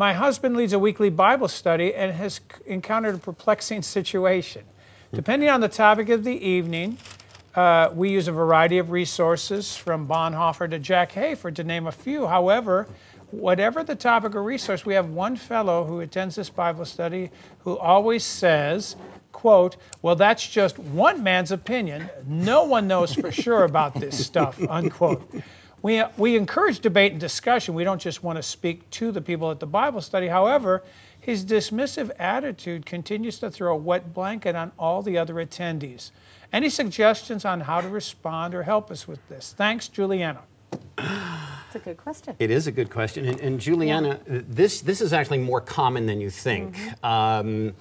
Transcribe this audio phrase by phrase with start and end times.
[0.00, 4.64] My husband leads a weekly Bible study and has encountered a perplexing situation.
[5.12, 6.96] Depending on the topic of the evening,
[7.54, 11.92] uh, we use a variety of resources from Bonhoeffer to Jack Hayford, to name a
[11.92, 12.26] few.
[12.26, 12.88] However,
[13.30, 17.30] whatever the topic or resource, we have one fellow who attends this Bible study
[17.64, 18.96] who always says,
[19.32, 22.08] quote, well, that's just one man's opinion.
[22.26, 25.30] No one knows for sure about this stuff, unquote.
[25.82, 27.74] We, we encourage debate and discussion.
[27.74, 30.28] We don't just want to speak to the people at the Bible study.
[30.28, 30.82] However,
[31.18, 36.10] his dismissive attitude continues to throw a wet blanket on all the other attendees.
[36.52, 39.54] Any suggestions on how to respond or help us with this?
[39.56, 40.42] Thanks, Juliana.
[40.96, 42.36] That's a good question.
[42.38, 43.26] It is a good question.
[43.26, 46.76] And, and Juliana, uh, this, this is actually more common than you think.
[47.04, 47.74] Um,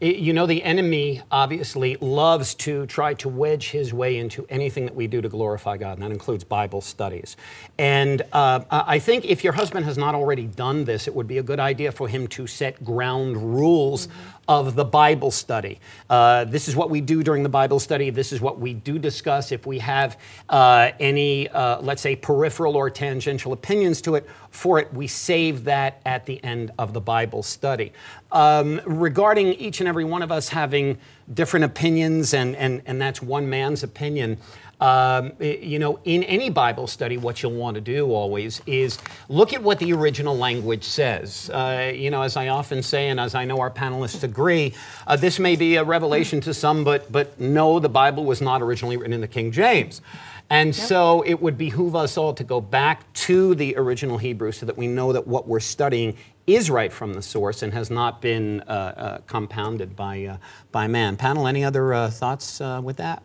[0.00, 4.84] it- you know, the enemy obviously loves to try to wedge his way into anything
[4.86, 7.36] that we do to glorify God, and that includes Bible studies.
[7.78, 11.26] And uh, I I think if your husband has not already done this, it would
[11.26, 14.08] be a good idea for him to set ground rules
[14.46, 15.80] of the Bible study.
[16.10, 18.10] Uh, this is what we do during the Bible study.
[18.10, 19.50] This is what we do discuss.
[19.52, 24.78] If we have uh, any, uh, let's say, peripheral or tangential opinions to it, for
[24.78, 27.92] it, we save that at the end of the Bible study.
[28.30, 30.98] Um, regarding each and every one of us having
[31.32, 34.38] different opinions, and, and, and that's one man's opinion.
[34.80, 39.52] Um, you know, in any Bible study, what you'll want to do always is look
[39.52, 41.48] at what the original language says.
[41.50, 44.74] Uh, you know, as I often say, and as I know our panelists agree,
[45.06, 48.62] uh, this may be a revelation to some, but but no, the Bible was not
[48.62, 50.02] originally written in the King James.
[50.50, 54.66] And so it would behoove us all to go back to the original Hebrew so
[54.66, 58.20] that we know that what we're studying is right from the source and has not
[58.20, 60.36] been uh, uh, compounded by, uh,
[60.72, 61.16] by man.
[61.16, 63.22] Panel, any other uh, thoughts uh, with that?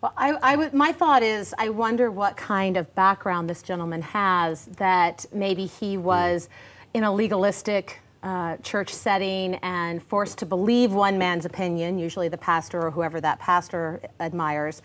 [0.00, 4.66] Well, I, I my thought is, I wonder what kind of background this gentleman has
[4.76, 6.50] that maybe he was
[6.92, 12.38] in a legalistic uh, church setting and forced to believe one man's opinion, usually the
[12.38, 14.82] pastor or whoever that pastor admires.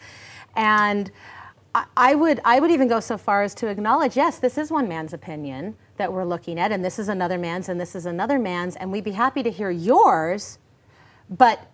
[0.55, 1.11] And
[1.75, 4.71] I, I would, I would even go so far as to acknowledge, yes, this is
[4.71, 8.05] one man's opinion that we're looking at, and this is another man's, and this is
[8.05, 10.59] another man's, and we'd be happy to hear yours
[11.29, 11.67] but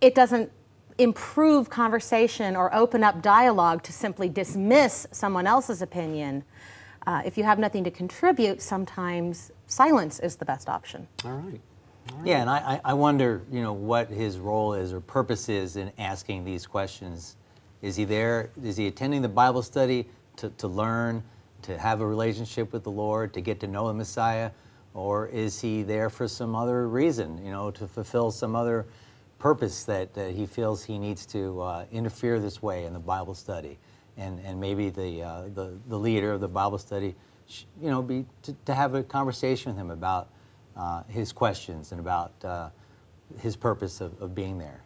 [0.00, 0.50] it doesn't
[0.98, 6.44] improve conversation or open up dialogue to simply dismiss someone else's opinion.
[7.06, 11.08] Uh, if you have nothing to contribute, sometimes silence is the best option.
[11.24, 11.60] All right.
[12.24, 15.76] Yeah, and I, I I wonder, you know, what his role is or purpose is
[15.76, 17.36] in asking these questions.
[17.82, 18.50] Is he there?
[18.62, 21.22] Is he attending the Bible study to, to learn,
[21.62, 24.50] to have a relationship with the Lord, to get to know the Messiah?
[24.92, 28.86] Or is he there for some other reason, you know, to fulfill some other
[29.38, 33.34] purpose that, that he feels he needs to uh, interfere this way in the Bible
[33.34, 33.78] study?
[34.16, 37.14] And, and maybe the, uh, the, the leader of the Bible study,
[37.80, 40.28] you know, be, to, to have a conversation with him about
[40.76, 42.70] uh, his questions and about uh,
[43.38, 44.82] his purpose of, of being there.